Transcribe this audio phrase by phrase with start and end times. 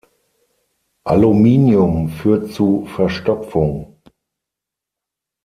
[1.03, 4.01] Aluminium führt zu Verstopfung.